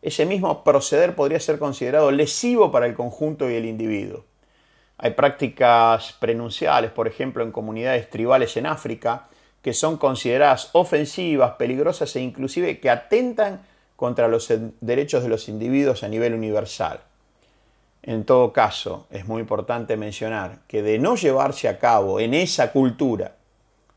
ese 0.03 0.27
mismo 0.27 0.65
proceder 0.65 1.15
podría 1.15 1.39
ser 1.39 1.61
considerado 1.61 2.11
lesivo 2.11 2.73
para 2.73 2.87
el 2.87 2.95
conjunto 2.95 3.49
y 3.49 3.55
el 3.55 3.67
individuo. 3.67 4.25
Hay 4.99 5.13
prácticas 5.13 6.13
prenunciales, 6.15 6.91
por 6.91 7.07
ejemplo, 7.07 7.45
en 7.45 7.53
comunidades 7.53 8.11
tribales 8.11 8.57
en 8.57 8.67
África, 8.67 9.29
que 9.67 9.75
son 9.75 9.97
consideradas 9.97 10.71
ofensivas, 10.75 11.55
peligrosas 11.55 12.15
e 12.15 12.21
inclusive 12.21 12.79
que 12.79 12.89
atentan 12.89 13.67
contra 13.97 14.29
los 14.29 14.47
derechos 14.81 15.25
de 15.25 15.29
los 15.29 15.49
individuos 15.49 16.05
a 16.05 16.09
nivel 16.09 16.35
universal. 16.35 17.01
En 18.05 18.23
todo 18.23 18.53
caso, 18.53 19.09
es 19.11 19.27
muy 19.27 19.41
importante 19.41 19.97
mencionar 19.97 20.61
que 20.69 20.83
de 20.83 21.01
no 21.01 21.17
llevarse 21.17 21.67
a 21.67 21.81
cabo 21.81 22.21
en 22.21 22.33
esa 22.33 22.71
cultura 22.71 23.35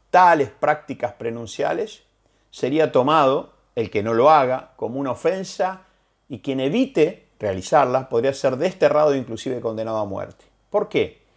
tales 0.09 0.49
prácticas 0.49 1.13
prenunciales, 1.13 2.01
sería 2.49 2.91
tomado 2.91 3.53
el 3.75 3.91
que 3.91 4.01
no 4.01 4.15
lo 4.15 4.31
haga 4.31 4.71
como 4.75 4.99
una 4.99 5.11
ofensa 5.11 5.83
y 6.27 6.39
quien 6.39 6.61
evite 6.61 7.27
realizarlas 7.39 8.07
podría 8.07 8.33
ser 8.33 8.57
desterrado 8.57 9.13
e 9.13 9.19
inclusive 9.19 9.61
condenado 9.61 9.99
a 9.99 10.05
muerte. 10.05 10.45
¿Por 10.71 10.89
qué? 10.89 11.28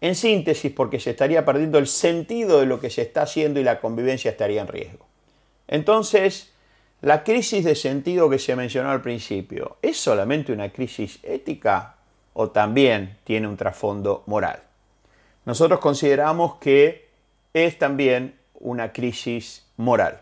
En 0.00 0.14
síntesis, 0.14 0.72
porque 0.72 1.00
se 1.00 1.10
estaría 1.10 1.44
perdiendo 1.44 1.78
el 1.78 1.86
sentido 1.86 2.60
de 2.60 2.66
lo 2.66 2.80
que 2.80 2.90
se 2.90 3.02
está 3.02 3.22
haciendo 3.22 3.58
y 3.58 3.64
la 3.64 3.80
convivencia 3.80 4.30
estaría 4.30 4.60
en 4.60 4.68
riesgo. 4.68 5.06
Entonces, 5.66 6.52
la 7.00 7.24
crisis 7.24 7.64
de 7.64 7.74
sentido 7.74 8.30
que 8.30 8.38
se 8.38 8.56
mencionó 8.56 8.90
al 8.90 9.02
principio, 9.02 9.76
¿es 9.82 9.96
solamente 9.96 10.52
una 10.52 10.70
crisis 10.70 11.18
ética 11.22 11.96
o 12.32 12.50
también 12.50 13.18
tiene 13.24 13.48
un 13.48 13.56
trasfondo 13.56 14.22
moral? 14.26 14.62
Nosotros 15.44 15.80
consideramos 15.80 16.56
que 16.56 17.08
es 17.52 17.78
también 17.78 18.34
una 18.54 18.92
crisis 18.92 19.66
moral. 19.76 20.20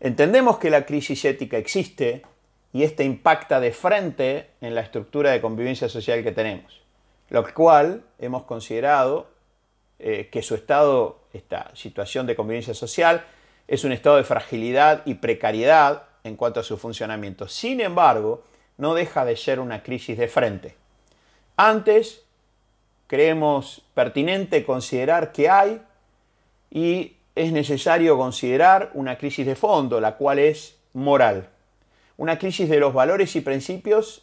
Entendemos 0.00 0.58
que 0.58 0.70
la 0.70 0.86
crisis 0.86 1.24
ética 1.24 1.58
existe, 1.58 2.22
y 2.76 2.82
este 2.82 3.04
impacta 3.04 3.58
de 3.58 3.72
frente 3.72 4.48
en 4.60 4.74
la 4.74 4.82
estructura 4.82 5.30
de 5.30 5.40
convivencia 5.40 5.88
social 5.88 6.22
que 6.22 6.32
tenemos, 6.32 6.82
lo 7.28 7.54
cual 7.54 8.04
hemos 8.18 8.44
considerado 8.44 9.28
eh, 9.98 10.28
que 10.30 10.42
su 10.42 10.54
estado, 10.54 11.20
esta 11.32 11.70
situación 11.74 12.26
de 12.26 12.36
convivencia 12.36 12.74
social, 12.74 13.24
es 13.68 13.84
un 13.84 13.92
estado 13.92 14.16
de 14.16 14.24
fragilidad 14.24 15.02
y 15.06 15.14
precariedad 15.14 16.04
en 16.24 16.36
cuanto 16.36 16.60
a 16.60 16.64
su 16.64 16.76
funcionamiento. 16.76 17.48
Sin 17.48 17.80
embargo, 17.80 18.44
no 18.78 18.94
deja 18.94 19.24
de 19.24 19.36
ser 19.36 19.60
una 19.60 19.82
crisis 19.82 20.18
de 20.18 20.28
frente. 20.28 20.76
Antes, 21.56 22.24
creemos 23.06 23.82
pertinente 23.94 24.64
considerar 24.64 25.32
que 25.32 25.48
hay 25.48 25.82
y 26.70 27.16
es 27.34 27.52
necesario 27.52 28.16
considerar 28.16 28.90
una 28.94 29.18
crisis 29.18 29.46
de 29.46 29.56
fondo, 29.56 30.00
la 30.00 30.16
cual 30.16 30.38
es 30.38 30.76
moral 30.92 31.50
una 32.16 32.38
crisis 32.38 32.68
de 32.68 32.80
los 32.80 32.94
valores 32.94 33.36
y 33.36 33.40
principios 33.40 34.22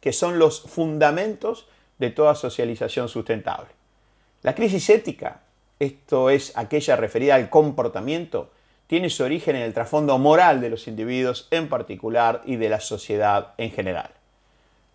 que 0.00 0.12
son 0.12 0.38
los 0.38 0.62
fundamentos 0.62 1.66
de 1.98 2.10
toda 2.10 2.34
socialización 2.34 3.08
sustentable. 3.08 3.68
La 4.42 4.54
crisis 4.54 4.88
ética, 4.90 5.40
esto 5.78 6.30
es 6.30 6.56
aquella 6.56 6.96
referida 6.96 7.34
al 7.34 7.50
comportamiento, 7.50 8.50
tiene 8.86 9.10
su 9.10 9.22
origen 9.22 9.56
en 9.56 9.62
el 9.62 9.74
trasfondo 9.74 10.16
moral 10.18 10.60
de 10.60 10.70
los 10.70 10.88
individuos 10.88 11.46
en 11.50 11.68
particular 11.68 12.42
y 12.46 12.56
de 12.56 12.68
la 12.68 12.80
sociedad 12.80 13.52
en 13.58 13.70
general. 13.70 14.10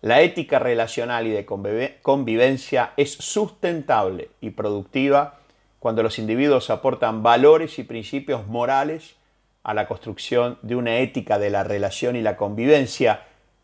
La 0.02 0.20
ética 0.20 0.58
relacional 0.58 1.26
y 1.26 1.30
de 1.30 1.46
convivencia 2.02 2.92
es 2.96 3.12
sustentable 3.12 4.28
y 4.40 4.50
productiva 4.50 5.38
cuando 5.78 6.02
los 6.02 6.18
individuos 6.18 6.70
aportan 6.70 7.22
valores 7.22 7.78
y 7.78 7.84
principios 7.84 8.46
morales 8.46 9.16
a 9.62 9.72
la 9.72 9.88
construcción 9.88 10.58
de 10.62 10.76
una 10.76 10.98
ética 10.98 11.38
de 11.38 11.50
la 11.50 11.64
relación 11.64 12.16
y 12.16 12.22
la 12.22 12.36
convivencia 12.36 13.22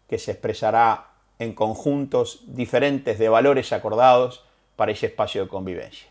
que 0.08 0.18
se 0.18 0.30
expresará 0.30 1.09
en 1.40 1.54
conjuntos 1.54 2.42
diferentes 2.46 3.18
de 3.18 3.28
valores 3.28 3.72
acordados 3.72 4.44
para 4.76 4.92
ese 4.92 5.06
espacio 5.06 5.42
de 5.42 5.48
convivencia. 5.48 6.08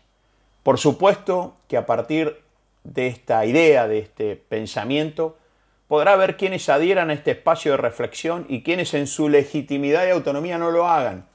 Por 0.62 0.78
supuesto 0.78 1.56
que 1.68 1.78
a 1.78 1.86
partir 1.86 2.36
de 2.84 3.06
esta 3.06 3.46
idea, 3.46 3.88
de 3.88 4.00
este 4.00 4.36
pensamiento, 4.36 5.38
podrá 5.86 6.12
haber 6.14 6.36
quienes 6.36 6.68
adhieran 6.68 7.10
a 7.10 7.14
este 7.14 7.30
espacio 7.30 7.72
de 7.72 7.78
reflexión 7.78 8.44
y 8.48 8.62
quienes 8.62 8.92
en 8.92 9.06
su 9.06 9.28
legitimidad 9.28 10.06
y 10.06 10.10
autonomía 10.10 10.58
no 10.58 10.72
lo 10.72 10.88
hagan. 10.88 11.26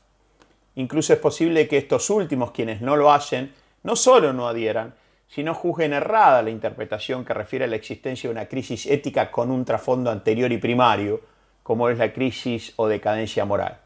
Incluso 0.76 1.14
es 1.14 1.20
posible 1.20 1.68
que 1.70 1.78
estos 1.78 2.10
últimos, 2.10 2.52
quienes 2.52 2.82
no 2.82 2.98
lo 2.98 3.14
hacen, 3.14 3.54
no 3.84 3.96
solo 3.96 4.34
no 4.34 4.48
adhieran, 4.48 4.94
si 5.28 5.42
no 5.42 5.54
juzguen 5.54 5.94
errada 5.94 6.42
la 6.42 6.50
interpretación 6.50 7.24
que 7.24 7.34
refiere 7.34 7.66
a 7.66 7.68
la 7.70 7.78
existencia 7.78 8.30
de 8.30 8.36
una 8.36 8.48
crisis 8.48 8.86
ética 8.86 9.32
con 9.32 9.52
un 9.52 9.64
trasfondo 9.64 10.12
anterior 10.12 10.52
y 10.52 10.58
primario, 10.58 11.22
como 11.64 11.90
es 11.90 11.98
la 11.98 12.12
crisis 12.12 12.74
o 12.76 12.88
decadencia 12.88 13.46
moral. 13.46 13.85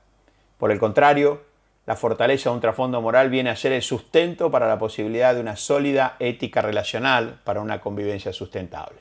Por 0.60 0.72
el 0.72 0.80
contrario, 0.80 1.42
La 1.90 1.96
fortaleza 1.96 2.52
de 2.52 2.54
un 2.54 2.62
trasfondo 2.62 3.02
moral 3.02 3.32
viene 3.32 3.50
a 3.50 3.56
ser 3.56 3.72
el 3.72 3.82
sustento 3.82 4.52
para 4.52 4.68
la 4.68 4.78
posibilidad 4.78 5.34
de 5.34 5.42
una 5.42 5.56
sólida 5.56 6.18
ética 6.20 6.62
relacional 6.62 7.40
para 7.44 7.62
una 7.62 7.82
convivencia 7.82 8.32
sustentable. 8.32 9.00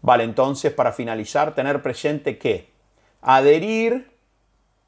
Vale 0.00 0.24
entonces, 0.24 0.72
para 0.72 0.92
finalizar, 0.92 1.54
tener 1.54 1.82
presente 1.82 2.38
que 2.38 2.70
adherir 3.20 4.12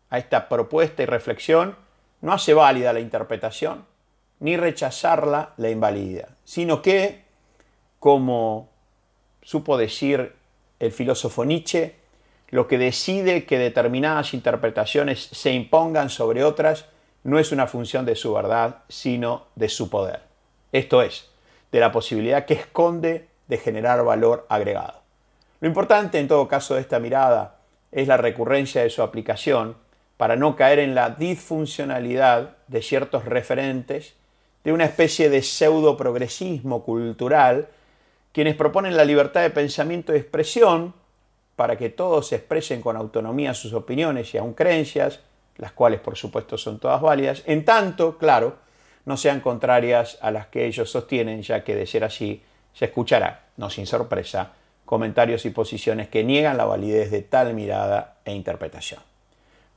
a 0.09 0.17
esta 0.17 0.49
propuesta 0.49 1.03
y 1.03 1.07
reflexión 1.07 1.77
no 2.23 2.33
hace 2.33 2.55
válida 2.55 2.95
la 2.95 3.01
interpretación, 3.01 3.85
ni 4.41 4.57
rechazarla 4.57 5.53
la 5.59 5.69
invalida, 5.69 6.31
sino 6.45 6.81
que, 6.81 7.25
como 7.99 8.71
supo 9.43 9.77
decir 9.77 10.35
el 10.81 10.93
filósofo 10.93 11.45
Nietzsche, 11.45 11.95
lo 12.52 12.68
que 12.68 12.76
decide 12.76 13.47
que 13.47 13.59
determinadas 13.59 14.35
interpretaciones 14.35 15.30
se 15.32 15.52
impongan 15.52 16.11
sobre 16.11 16.44
otras 16.44 16.85
no 17.25 17.38
es 17.38 17.50
una 17.50 17.66
función 17.66 18.04
de 18.04 18.14
su 18.14 18.35
verdad, 18.35 18.80
sino 18.90 19.47
de 19.54 19.71
su 19.71 19.88
poder. 19.88 20.21
Esto 20.71 21.00
es, 21.00 21.30
de 21.73 21.80
la 21.80 21.90
posibilidad 21.90 22.44
que 22.44 22.52
esconde 22.52 23.26
de 23.49 23.56
generar 23.56 24.04
valor 24.04 24.44
agregado. 24.50 25.00
Lo 25.61 25.68
importante 25.68 26.18
en 26.18 26.28
todo 26.28 26.47
caso 26.47 26.75
de 26.75 26.82
esta 26.82 26.99
mirada 26.99 27.56
es 27.90 28.06
la 28.06 28.18
recurrencia 28.18 28.82
de 28.82 28.90
su 28.90 29.00
aplicación 29.00 29.75
para 30.18 30.37
no 30.37 30.54
caer 30.54 30.78
en 30.78 30.94
la 30.94 31.09
disfuncionalidad 31.09 32.59
de 32.68 32.82
ciertos 32.82 33.25
referentes 33.25 34.12
de 34.62 34.75
una 34.75 34.85
especie 34.85 35.30
de 35.30 35.40
pseudo 35.42 35.97
progresismo 35.97 36.85
cultural, 36.85 37.68
quienes 38.32 38.56
proponen 38.56 38.94
la 38.94 39.06
libertad 39.06 39.40
de 39.40 39.50
pensamiento 39.50 40.14
y 40.14 40.18
expresión 40.18 41.00
para 41.56 41.76
que 41.76 41.90
todos 41.90 42.32
expresen 42.32 42.80
con 42.80 42.97
autonomía 42.97 43.54
sus 43.54 43.73
opiniones 43.73 44.35
y 44.35 44.38
aun 44.38 44.54
creencias, 44.54 45.21
las 45.56 45.73
cuales 45.73 46.00
por 46.00 46.16
supuesto 46.16 46.56
son 46.56 46.78
todas 46.78 47.00
válidas, 47.00 47.42
en 47.47 47.64
tanto, 47.64 48.18
claro, 48.18 48.56
no 49.04 49.16
sean 49.16 49.40
contrarias 49.40 50.18
a 50.21 50.30
las 50.30 50.47
que 50.47 50.66
ellos 50.66 50.90
sostienen, 50.90 51.42
ya 51.42 51.64
que 51.64 51.75
de 51.75 51.87
ser 51.87 52.04
así 52.04 52.42
se 52.73 52.87
escuchará, 52.87 53.47
no 53.56 53.68
sin 53.68 53.87
sorpresa, 53.87 54.52
comentarios 54.85 55.44
y 55.44 55.50
posiciones 55.50 56.09
que 56.09 56.25
niegan 56.25 56.56
la 56.56 56.64
validez 56.64 57.11
de 57.11 57.23
tal 57.23 57.54
mirada 57.54 58.16
e 58.25 58.32
interpretación. 58.32 59.00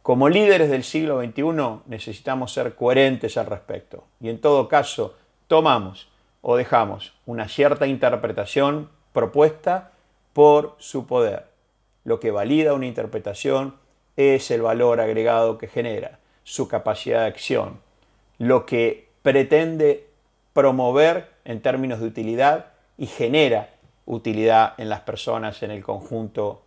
Como 0.01 0.29
líderes 0.29 0.69
del 0.69 0.83
siglo 0.83 1.19
XXI 1.19 1.81
necesitamos 1.87 2.53
ser 2.53 2.75
coherentes 2.75 3.37
al 3.37 3.47
respecto 3.47 4.05
y 4.21 4.29
en 4.29 4.39
todo 4.39 4.67
caso 4.67 5.15
tomamos 5.47 6.09
o 6.41 6.55
dejamos 6.57 7.13
una 7.25 7.47
cierta 7.47 7.87
interpretación 7.87 8.89
propuesta 9.13 9.91
por 10.33 10.75
su 10.77 11.07
poder. 11.07 11.54
Lo 12.05 12.21
que 12.21 12.31
valida 12.31 12.73
una 12.73 12.85
interpretación 12.85 13.75
es 14.15 14.49
el 14.51 14.61
valor 14.61 15.01
agregado 15.01 15.57
que 15.57 15.67
genera, 15.67 16.19
su 16.43 16.67
capacidad 16.67 17.21
de 17.21 17.27
acción, 17.27 17.81
lo 18.37 18.65
que 18.65 19.09
pretende 19.21 20.07
promover 20.53 21.27
en 21.43 21.61
términos 21.61 21.99
de 21.99 22.07
utilidad 22.07 22.67
y 22.97 23.07
genera 23.07 23.71
utilidad 24.05 24.75
en 24.77 24.87
las 24.87 25.01
personas, 25.01 25.63
en 25.63 25.71
el 25.71 25.83
conjunto 25.83 26.61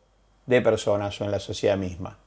de 0.47 0.61
personas 0.61 1.19
o 1.21 1.25
en 1.25 1.31
la 1.31 1.41
sociedad 1.41 1.77
misma. 1.77 2.19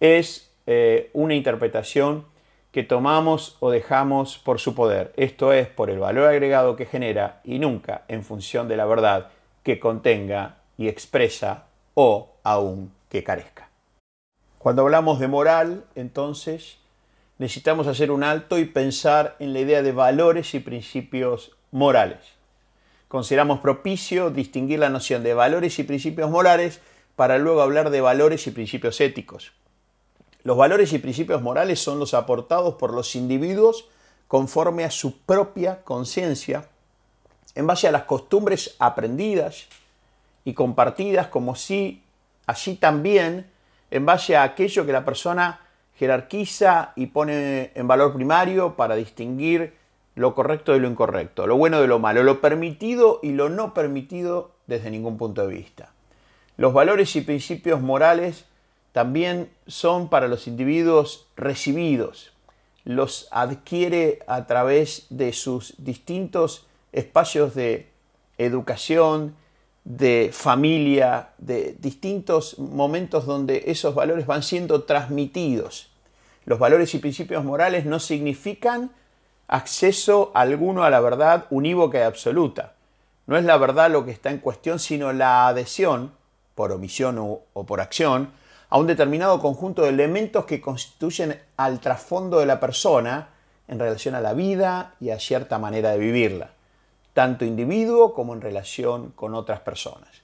Es 0.00 0.50
eh, 0.66 1.10
una 1.12 1.34
interpretación 1.34 2.24
que 2.72 2.82
tomamos 2.82 3.56
o 3.60 3.70
dejamos 3.70 4.38
por 4.38 4.58
su 4.58 4.74
poder, 4.74 5.12
esto 5.16 5.52
es, 5.52 5.68
por 5.68 5.90
el 5.90 5.98
valor 5.98 6.28
agregado 6.28 6.76
que 6.76 6.86
genera 6.86 7.40
y 7.44 7.58
nunca 7.58 8.02
en 8.08 8.22
función 8.22 8.68
de 8.68 8.76
la 8.76 8.86
verdad 8.86 9.28
que 9.62 9.78
contenga 9.78 10.56
y 10.76 10.88
expresa 10.88 11.67
o 12.00 12.30
aún 12.44 12.92
que 13.08 13.24
carezca. 13.24 13.70
Cuando 14.60 14.82
hablamos 14.82 15.18
de 15.18 15.26
moral, 15.26 15.84
entonces, 15.96 16.76
necesitamos 17.38 17.88
hacer 17.88 18.12
un 18.12 18.22
alto 18.22 18.60
y 18.60 18.66
pensar 18.66 19.34
en 19.40 19.52
la 19.52 19.58
idea 19.58 19.82
de 19.82 19.90
valores 19.90 20.54
y 20.54 20.60
principios 20.60 21.56
morales. 21.72 22.20
Consideramos 23.08 23.58
propicio 23.58 24.30
distinguir 24.30 24.78
la 24.78 24.90
noción 24.90 25.24
de 25.24 25.34
valores 25.34 25.76
y 25.80 25.82
principios 25.82 26.30
morales 26.30 26.80
para 27.16 27.36
luego 27.36 27.62
hablar 27.62 27.90
de 27.90 28.00
valores 28.00 28.46
y 28.46 28.52
principios 28.52 29.00
éticos. 29.00 29.50
Los 30.44 30.56
valores 30.56 30.92
y 30.92 31.00
principios 31.00 31.42
morales 31.42 31.80
son 31.80 31.98
los 31.98 32.14
aportados 32.14 32.76
por 32.76 32.94
los 32.94 33.16
individuos 33.16 33.86
conforme 34.28 34.84
a 34.84 34.92
su 34.92 35.18
propia 35.18 35.82
conciencia, 35.82 36.68
en 37.56 37.66
base 37.66 37.88
a 37.88 37.92
las 37.92 38.04
costumbres 38.04 38.76
aprendidas 38.78 39.66
y 40.48 40.54
compartidas, 40.54 41.26
como 41.26 41.54
si 41.54 42.02
allí 42.46 42.76
también 42.76 43.50
en 43.90 44.06
base 44.06 44.34
a 44.34 44.44
aquello 44.44 44.86
que 44.86 44.92
la 44.92 45.04
persona 45.04 45.60
jerarquiza 45.96 46.92
y 46.96 47.08
pone 47.08 47.70
en 47.74 47.86
valor 47.86 48.14
primario 48.14 48.74
para 48.74 48.94
distinguir 48.94 49.74
lo 50.14 50.34
correcto 50.34 50.72
de 50.72 50.78
lo 50.80 50.88
incorrecto, 50.88 51.46
lo 51.46 51.58
bueno 51.58 51.82
de 51.82 51.86
lo 51.86 51.98
malo, 51.98 52.22
lo 52.22 52.40
permitido 52.40 53.20
y 53.22 53.32
lo 53.32 53.50
no 53.50 53.74
permitido 53.74 54.52
desde 54.66 54.90
ningún 54.90 55.18
punto 55.18 55.46
de 55.46 55.54
vista. 55.54 55.92
Los 56.56 56.72
valores 56.72 57.14
y 57.14 57.20
principios 57.20 57.82
morales 57.82 58.46
también 58.92 59.50
son 59.66 60.08
para 60.08 60.28
los 60.28 60.46
individuos 60.46 61.28
recibidos, 61.36 62.32
los 62.84 63.28
adquiere 63.32 64.20
a 64.26 64.46
través 64.46 65.08
de 65.10 65.34
sus 65.34 65.74
distintos 65.76 66.66
espacios 66.92 67.54
de 67.54 67.90
educación, 68.38 69.36
de 69.88 70.28
familia, 70.34 71.30
de 71.38 71.74
distintos 71.78 72.58
momentos 72.58 73.24
donde 73.24 73.64
esos 73.68 73.94
valores 73.94 74.26
van 74.26 74.42
siendo 74.42 74.82
transmitidos. 74.82 75.90
Los 76.44 76.58
valores 76.58 76.94
y 76.94 76.98
principios 76.98 77.42
morales 77.42 77.86
no 77.86 77.98
significan 77.98 78.90
acceso 79.46 80.30
alguno 80.34 80.84
a 80.84 80.90
la 80.90 81.00
verdad 81.00 81.46
unívoca 81.48 82.00
y 82.00 82.02
absoluta. 82.02 82.74
No 83.26 83.38
es 83.38 83.44
la 83.44 83.56
verdad 83.56 83.90
lo 83.90 84.04
que 84.04 84.10
está 84.10 84.30
en 84.30 84.40
cuestión, 84.40 84.78
sino 84.78 85.14
la 85.14 85.48
adhesión, 85.48 86.12
por 86.54 86.70
omisión 86.70 87.16
o, 87.18 87.64
por 87.64 87.80
acción, 87.80 88.30
a 88.68 88.76
un 88.76 88.86
determinado 88.86 89.40
conjunto 89.40 89.84
de 89.84 89.88
elementos 89.88 90.44
que 90.44 90.60
constituyen 90.60 91.40
al 91.56 91.80
trasfondo 91.80 92.40
de 92.40 92.46
la 92.46 92.60
persona 92.60 93.30
en 93.66 93.78
relación 93.78 94.14
a 94.14 94.20
la 94.20 94.34
vida 94.34 94.96
y 95.00 95.10
a 95.10 95.18
cierta 95.18 95.58
manera 95.58 95.92
de 95.92 95.98
vivirla 95.98 96.50
tanto 97.18 97.44
individuo 97.44 98.14
como 98.14 98.32
en 98.32 98.40
relación 98.40 99.10
con 99.10 99.34
otras 99.34 99.58
personas. 99.58 100.22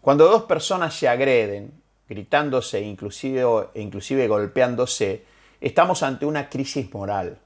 Cuando 0.00 0.28
dos 0.28 0.44
personas 0.44 0.94
se 0.94 1.08
agreden, 1.08 1.72
gritándose 2.08 2.80
inclusive, 2.80 3.44
inclusive 3.74 4.28
golpeándose, 4.28 5.24
estamos 5.60 6.04
ante 6.04 6.26
una 6.26 6.48
crisis 6.48 6.94
moral, 6.94 7.38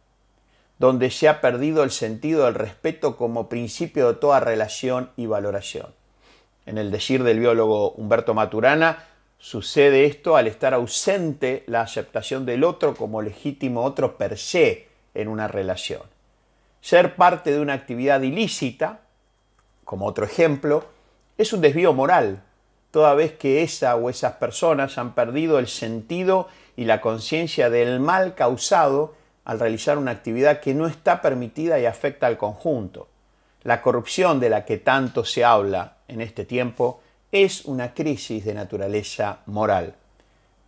donde 0.79 1.11
se 1.11 1.27
ha 1.31 1.41
perdido 1.41 1.85
el 1.85 1.91
sentido 1.91 2.45
del 2.45 2.55
respeto 2.55 3.17
como 3.17 3.49
principio 3.49 4.09
de 4.09 4.19
toda 4.19 4.41
relación 4.41 5.09
y 5.17 5.25
valoración. 5.25 5.87
En 6.67 6.77
el 6.77 6.91
decir 6.91 7.23
del 7.23 7.39
biólogo 7.39 7.93
Humberto 7.93 8.35
Maturana, 8.35 9.07
sucede 9.39 10.05
esto 10.05 10.37
al 10.37 10.49
estar 10.49 10.75
ausente 10.75 11.65
la 11.67 11.81
aceptación 11.81 12.45
del 12.45 12.63
otro 12.63 12.95
como 12.95 13.23
legítimo 13.23 13.85
otro 13.85 14.19
per 14.19 14.37
se 14.37 14.89
en 15.15 15.29
una 15.29 15.49
relación 15.49 16.12
ser 16.83 17.15
parte 17.15 17.53
de 17.53 17.61
una 17.61 17.73
actividad 17.73 18.21
ilícita, 18.21 19.01
como 19.85 20.07
otro 20.07 20.27
ejemplo, 20.27 20.85
es 21.39 21.53
un 21.53 21.63
desvío 21.63 21.95
moral, 21.95 22.43
toda 22.91 23.15
vez 23.15 23.33
que 23.33 23.63
esa 23.63 23.97
o 23.97 24.11
esas 24.11 24.35
personas 24.35 24.99
han 24.99 25.15
perdido 25.15 25.59
el 25.59 25.69
sentido 25.69 26.49
y 26.77 26.85
la 26.85 27.01
conciencia 27.01 27.71
del 27.71 28.01
mal 28.01 28.35
causado 28.35 29.15
al 29.45 29.61
realizar 29.61 29.97
una 29.97 30.11
actividad 30.11 30.61
que 30.61 30.75
no 30.75 30.87
está 30.87 31.23
permitida 31.23 31.79
y 31.79 31.87
afecta 31.87 32.27
al 32.27 32.37
conjunto. 32.37 33.09
La 33.63 33.81
corrupción 33.81 34.41
de 34.41 34.51
la 34.51 34.65
que 34.65 34.79
tanto 34.79 35.25
se 35.25 35.45
habla 35.45 35.99
en 36.09 36.21
este 36.21 36.45
tiempo 36.45 37.01
es 37.31 37.65
una 37.65 37.95
crisis 37.95 38.45
de 38.45 38.55
naturaleza 38.55 39.39
moral. 39.47 39.95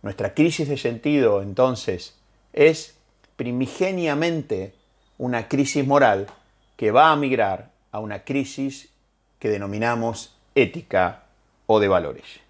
Nuestra 0.01 0.33
crisis 0.33 0.69
de 0.69 0.77
sentido, 0.77 1.41
entonces, 1.41 2.15
es 2.53 2.95
primigeniamente 3.35 4.73
una 5.17 5.47
crisis 5.47 5.85
moral 5.85 6.27
que 6.75 6.91
va 6.91 7.11
a 7.11 7.15
migrar 7.15 7.71
a 7.91 7.99
una 7.99 8.23
crisis 8.23 8.89
que 9.39 9.49
denominamos 9.49 10.35
ética 10.55 11.23
o 11.67 11.79
de 11.79 11.87
valores. 11.87 12.44